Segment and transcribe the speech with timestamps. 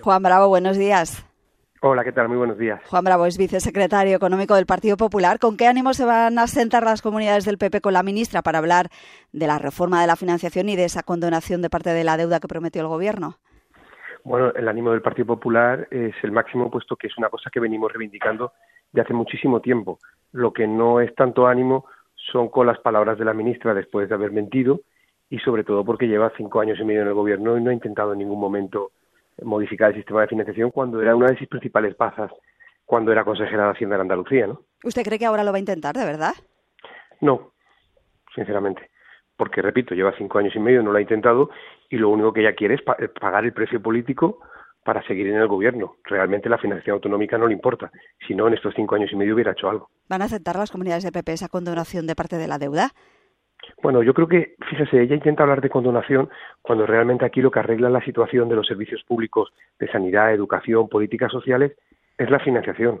[0.00, 1.28] Juan Bravo, buenos días.
[1.82, 2.28] Hola, ¿qué tal?
[2.28, 2.80] Muy buenos días.
[2.88, 5.38] Juan Bravo es vicesecretario económico del Partido Popular.
[5.38, 8.58] ¿Con qué ánimo se van a sentar las comunidades del PP con la ministra para
[8.58, 8.88] hablar
[9.32, 12.40] de la reforma de la financiación y de esa condonación de parte de la deuda
[12.40, 13.36] que prometió el Gobierno?
[14.24, 17.60] Bueno, el ánimo del Partido Popular es el máximo, puesto que es una cosa que
[17.60, 18.52] venimos reivindicando
[18.92, 19.98] de hace muchísimo tiempo.
[20.30, 21.84] Lo que no es tanto ánimo
[22.14, 24.80] son con las palabras de la ministra después de haber mentido
[25.28, 27.74] y sobre todo porque lleva cinco años y medio en el Gobierno y no ha
[27.74, 28.92] intentado en ningún momento
[29.42, 32.30] modificar el sistema de financiación cuando era una de sus principales bazas
[32.84, 34.62] cuando era consejera de Hacienda en Andalucía, ¿no?
[34.84, 36.34] ¿Usted cree que ahora lo va a intentar, de verdad?
[37.20, 37.52] No,
[38.34, 38.90] sinceramente.
[39.36, 41.50] Porque, repito, lleva cinco años y medio, no lo ha intentado
[41.88, 44.40] y lo único que ella quiere es eh, pagar el precio político
[44.84, 45.96] para seguir en el gobierno.
[46.04, 47.90] Realmente la financiación autonómica no le importa.
[48.26, 49.88] Si no, en estos cinco años y medio hubiera hecho algo.
[50.08, 52.90] ¿Van a aceptar las comunidades de PP esa condonación de parte de la deuda?
[53.82, 56.28] Bueno, yo creo que, fíjese, ella intenta hablar de condonación
[56.62, 60.88] cuando realmente aquí lo que arregla la situación de los servicios públicos de sanidad, educación,
[60.88, 61.72] políticas sociales
[62.18, 63.00] es la financiación.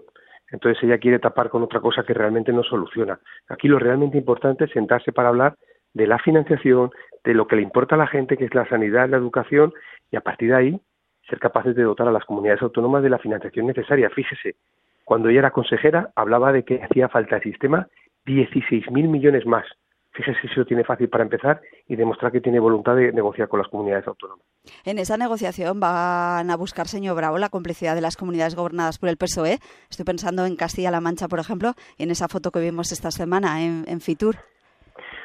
[0.50, 3.18] Entonces ella quiere tapar con otra cosa que realmente no soluciona.
[3.48, 5.56] Aquí lo realmente importante es sentarse para hablar
[5.94, 6.90] de la financiación,
[7.24, 9.72] de lo que le importa a la gente, que es la sanidad, la educación,
[10.10, 10.80] y a partir de ahí
[11.28, 14.10] ser capaces de dotar a las comunidades autónomas de la financiación necesaria.
[14.10, 14.56] Fíjese,
[15.04, 17.88] cuando ella era consejera hablaba de que hacía falta el sistema
[18.26, 19.64] 16.000 millones más
[20.12, 23.58] fíjese si lo tiene fácil para empezar y demostrar que tiene voluntad de negociar con
[23.58, 24.44] las comunidades autónomas.
[24.84, 29.08] En esa negociación van a buscar, señor Bravo, la complicidad de las comunidades gobernadas por
[29.08, 29.58] el PSOE.
[29.90, 33.62] Estoy pensando en Castilla-La Mancha, por ejemplo, y en esa foto que vimos esta semana
[33.62, 34.36] en, Fitur.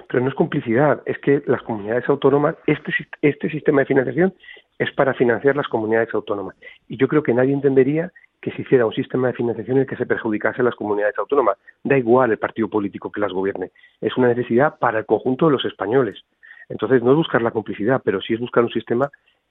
[0.10, 2.92] Pero no es complicidad, es que las comunidades autónomas, este,
[3.22, 4.34] este sistema de financiación
[4.80, 6.56] es para financiar las comunidades autónomas.
[6.88, 8.12] Y yo creo que nadie entendería
[8.42, 11.18] que se hiciera un sistema de financiación en el que se perjudicase a las comunidades
[11.18, 11.58] autónomas.
[11.84, 13.72] Da igual el partido político que las gobierne.
[14.02, 16.24] Es una necesidad para el conjunto de los españoles.
[16.70, 19.10] Entonces, no es buscar la complicidad, pero sí es buscar un sistema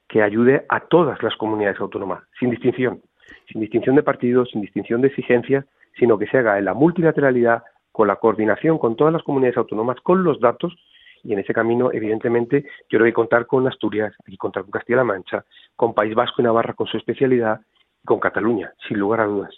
[0.09, 3.01] que ayude a todas las comunidades autónomas, sin distinción.
[3.51, 5.65] Sin distinción de partidos, sin distinción de exigencias,
[5.99, 9.97] sino que se haga en la multilateralidad, con la coordinación con todas las comunidades autónomas,
[10.03, 10.77] con los datos
[11.27, 15.05] y en ese camino, evidentemente, yo creo que contar con Asturias, que contar con Castilla-La
[15.05, 15.45] Mancha,
[15.75, 17.61] con País Vasco y Navarra con su especialidad
[18.05, 19.55] con Cataluña, sin lugar a dudas.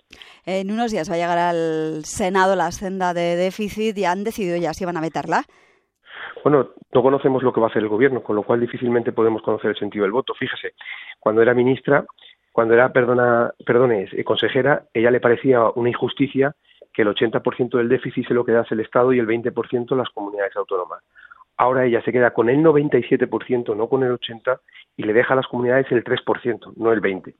[0.46, 4.56] En unos días va a llegar al Senado la senda de déficit y han decidido
[4.56, 5.42] ya si van a vetarla.
[6.42, 9.42] Bueno, no conocemos lo que va a hacer el gobierno, con lo cual difícilmente podemos
[9.42, 10.34] conocer el sentido del voto.
[10.34, 10.72] Fíjese,
[11.20, 12.04] cuando era ministra,
[12.52, 16.54] cuando era, perdona, perdone, eh, consejera, ella le parecía una injusticia
[16.92, 20.56] que el 80% del déficit se lo quedase el Estado y el 20% las comunidades
[20.56, 21.02] autónomas.
[21.58, 24.60] Ahora ella se queda con el 97%, no con el 80%,
[24.96, 27.34] y le deja a las comunidades el 3%, no el 20%.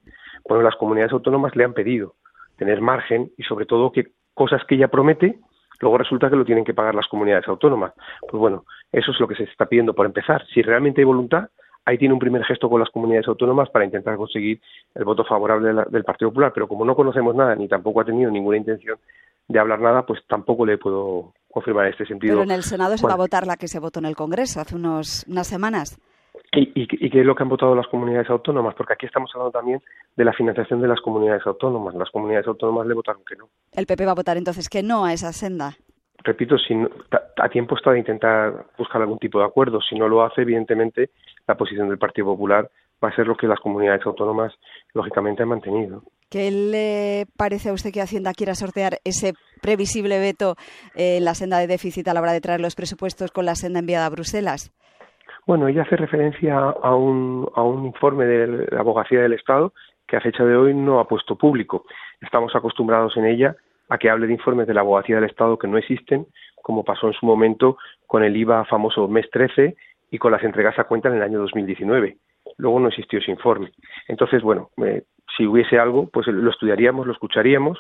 [0.48, 2.14] Bueno, las comunidades autónomas le han pedido
[2.56, 5.38] tener margen y sobre todo que cosas que ella promete,
[5.80, 7.92] luego resulta que lo tienen que pagar las comunidades autónomas.
[8.22, 10.44] Pues bueno, eso es lo que se está pidiendo por empezar.
[10.52, 11.48] Si realmente hay voluntad,
[11.84, 14.60] ahí tiene un primer gesto con las comunidades autónomas para intentar conseguir
[14.94, 18.30] el voto favorable del Partido Popular, pero como no conocemos nada ni tampoco ha tenido
[18.30, 18.98] ninguna intención
[19.46, 22.34] de hablar nada, pues tampoco le puedo confirmar en este sentido.
[22.34, 24.60] Pero en el Senado se va a votar la que se votó en el Congreso
[24.60, 25.98] hace unos, unas semanas.
[26.52, 28.74] ¿Y, y, qué es lo que han votado las comunidades autónomas?
[28.74, 29.82] Porque aquí estamos hablando también
[30.16, 31.94] de la financiación de las comunidades autónomas.
[31.94, 33.48] Las comunidades autónomas le votaron que no.
[33.72, 35.76] ¿El PP va a votar entonces que no a esa senda?
[36.24, 36.74] Repito, si
[37.36, 39.80] a tiempo está de intentar buscar algún tipo de acuerdo.
[39.80, 41.10] Si no lo hace, evidentemente,
[41.46, 42.70] la posición del Partido Popular
[43.02, 44.52] va a ser lo que las comunidades autónomas,
[44.94, 46.02] lógicamente, han mantenido.
[46.30, 50.56] ¿Qué le parece a usted que Hacienda quiera sortear ese previsible veto
[50.94, 53.78] en la senda de déficit a la hora de traer los presupuestos con la senda
[53.78, 54.70] enviada a Bruselas?
[55.46, 59.72] Bueno, ella hace referencia a un, a un informe de la abogacía del Estado
[60.06, 61.86] que a fecha de hoy no ha puesto público.
[62.20, 63.56] Estamos acostumbrados en ella
[63.88, 66.26] a que hable de informes de la abogacía del Estado que no existen,
[66.62, 69.76] como pasó en su momento con el IVA famoso mes 13
[70.10, 72.18] y con las entregas a cuenta en el año 2019.
[72.58, 73.72] Luego no existió ese informe.
[74.08, 75.04] Entonces, bueno, eh,
[75.38, 77.78] si hubiese algo, pues lo estudiaríamos, lo escucharíamos,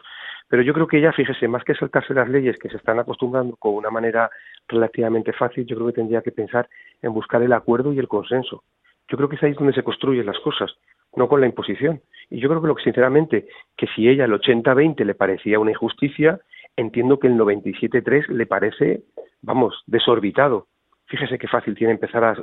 [0.48, 3.56] pero yo creo que ella, fíjese, más que saltarse las leyes que se están acostumbrando
[3.56, 4.30] con una manera
[4.66, 6.68] relativamente fácil, yo creo que tendría que pensar
[7.02, 8.62] en buscar el acuerdo y el consenso.
[9.08, 10.70] Yo creo que es ahí donde se construyen las cosas,
[11.16, 12.00] no con la imposición.
[12.30, 15.72] Y yo creo que lo que sinceramente, que si ella el 80-20 le parecía una
[15.72, 16.40] injusticia,
[16.76, 19.02] entiendo que el 97-3 le parece,
[19.42, 20.68] vamos, desorbitado.
[21.08, 22.36] Fíjese qué fácil tiene empezar a,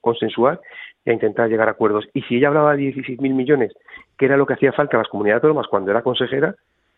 [0.00, 0.60] consensuar
[1.04, 2.06] y a intentar llegar a acuerdos.
[2.12, 3.72] Y si ella hablaba de 16.000 millones,
[4.16, 6.54] que era lo que hacía falta a las comunidades autónomas cuando era consejera,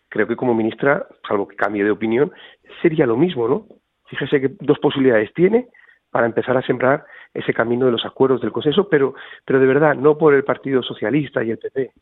[0.09, 2.33] creo que como ministra, salvo que cambie de opinión,
[2.81, 3.67] sería lo mismo, ¿no?
[4.07, 5.69] Fíjese que dos posibilidades tiene
[6.11, 9.15] para empezar a sembrar ese camino de los acuerdos del consenso, pero,
[9.45, 11.93] pero de verdad, no por el Partido Socialista y el PP,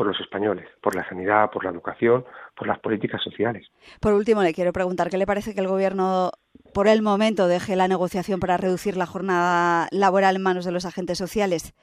[0.00, 2.24] por los españoles, por la sanidad, por la educación,
[2.56, 3.70] por las políticas sociales.
[4.00, 6.30] Por último, le quiero preguntar, ¿qué le parece que el Gobierno,
[6.72, 10.86] por el momento, deje la negociación para reducir la jornada laboral en manos de los
[10.86, 11.74] agentes sociales?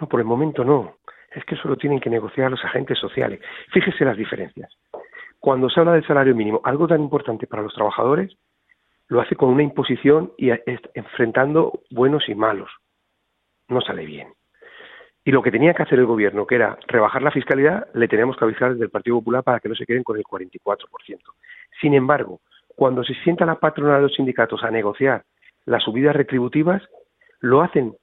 [0.00, 0.98] No, por el momento no.
[1.34, 3.40] es que eso lo tienen que negociar los agentes sociales.
[3.72, 4.70] Fíjese las diferencias.
[5.40, 8.36] Cuando se habla del salario mínimo, algo tan importante para los trabajadores,
[9.08, 10.50] lo hace con una imposición y
[10.94, 12.70] enfrentando buenos y malos.
[13.66, 14.28] No sale bien.
[15.24, 18.36] Y lo que tenía que hacer el gobierno, que era rebajar la fiscalidad, le tenemos
[18.36, 20.76] que avisar desde el Partido Popular para que no se queden con el 44%.
[21.80, 22.40] Sin embargo,
[22.74, 25.24] cuando se sienta la patronal de los sindicatos a negociar
[25.64, 26.82] las subidas retributivas,
[27.40, 27.94] lo hacen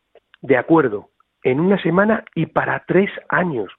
[0.42, 1.10] de acuerdo
[1.44, 3.72] en una semana y para tres años.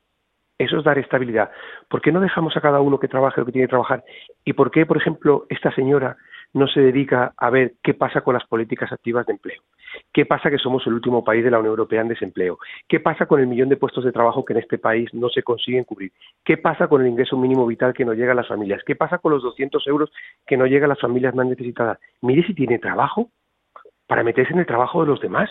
[0.58, 1.50] Eso es dar estabilidad.
[1.88, 4.04] ¿Por qué no dejamos a cada uno que trabaje lo que tiene que trabajar?
[4.44, 6.18] ¿Y por qué, por ejemplo, esta señora
[6.52, 9.62] no se dedica a ver qué pasa con las políticas activas de empleo?
[10.12, 12.58] ¿Qué pasa que somos el último país de la Unión Europea en desempleo?
[12.88, 15.42] ¿Qué pasa con el millón de puestos de trabajo que en este país no se
[15.42, 16.12] consiguen cubrir?
[16.44, 18.82] ¿Qué pasa con el ingreso mínimo vital que no llega a las familias?
[18.84, 20.10] ¿Qué pasa con los 200 euros
[20.46, 21.98] que no llega a las familias más necesitadas?
[22.22, 23.30] Mire si tiene trabajo
[24.06, 25.50] para meterse en el trabajo de los demás.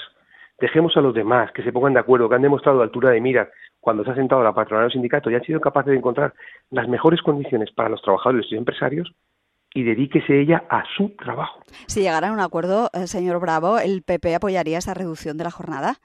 [0.60, 3.48] Dejemos a los demás que se pongan de acuerdo, que han demostrado altura de miras
[3.80, 6.34] cuando se ha sentado la patronal del sindicato y han sido capaces de encontrar
[6.70, 9.14] las mejores condiciones para los trabajadores y empresarios
[9.74, 11.62] y dedíquese ella a su trabajo.
[11.88, 15.52] Si llegara a un acuerdo, eh, señor Bravo, ¿el PP apoyaría esa reducción de la
[15.52, 15.96] jornada?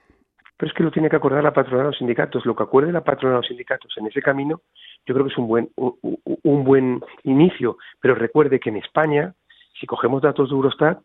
[0.56, 2.46] Pero es que lo tiene que acordar la patronal de los sindicatos.
[2.46, 4.60] Lo que acuerde la patronal de los sindicatos en ese camino,
[5.06, 7.78] yo creo que es un buen, un buen inicio.
[8.00, 9.34] Pero recuerde que en España,
[9.80, 11.00] si cogemos datos de Eurostat,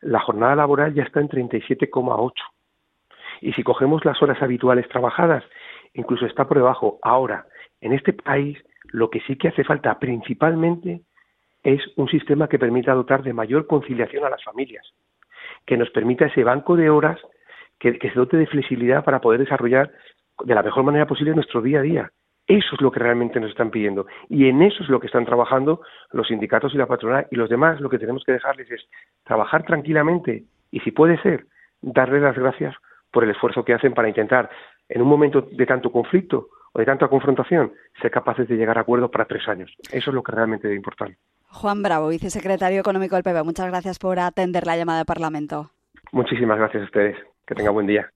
[0.00, 2.32] la jornada laboral ya está en 37,8.
[3.42, 5.44] Y si cogemos las horas habituales trabajadas,
[5.92, 6.98] incluso está por debajo.
[7.02, 7.46] Ahora,
[7.80, 11.02] en este país, lo que sí que hace falta principalmente
[11.64, 14.86] es un sistema que permita dotar de mayor conciliación a las familias,
[15.66, 17.18] que nos permita ese banco de horas
[17.78, 19.90] que, se dote de flexibilidad para poder desarrollar
[20.44, 22.10] de la mejor manera posible nuestro día a día.
[22.46, 25.24] Eso es lo que realmente nos están pidiendo y en eso es lo que están
[25.24, 25.80] trabajando
[26.12, 28.86] los sindicatos y la patronal y los demás lo que tenemos que dejarles es
[29.24, 31.46] trabajar tranquilamente y si puede ser
[31.80, 32.74] darles las gracias
[33.10, 34.50] por el esfuerzo que hacen para intentar
[34.90, 37.72] en un momento de tanto conflicto o de tanta confrontación
[38.02, 39.74] ser capaces de llegar a acuerdos para tres años.
[39.90, 41.12] Eso es lo que realmente debe importar.
[41.54, 45.70] Juan Bravo, vicesecretario económico del PP, muchas gracias por atender la llamada del Parlamento.
[46.12, 47.16] Muchísimas gracias a ustedes.
[47.46, 48.10] Que tenga buen día.